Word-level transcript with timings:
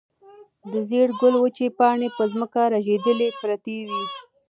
د 0.71 0.73
زېړ 0.89 1.07
ګل 1.19 1.35
وچې 1.39 1.67
پاڼې 1.77 2.09
په 2.17 2.23
ځمکه 2.31 2.61
رژېدلې 2.73 3.27
پرتې 3.39 3.77
وې. 3.89 4.03